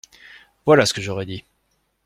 Voilà 0.65 0.87
ce 0.87 0.95
que 0.95 1.01
j’aurais 1.03 1.27
dit. 1.27 1.43